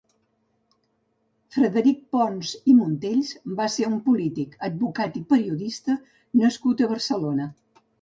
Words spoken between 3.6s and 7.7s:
va ser un polític, advocat i periodista nascut a Barcelona.